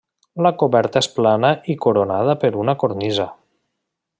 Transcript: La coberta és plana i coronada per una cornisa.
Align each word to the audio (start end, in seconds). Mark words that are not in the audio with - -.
La 0.45 0.51
coberta 0.61 1.03
és 1.05 1.09
plana 1.17 1.51
i 1.73 1.75
coronada 1.87 2.35
per 2.45 2.53
una 2.63 2.77
cornisa. 2.85 3.29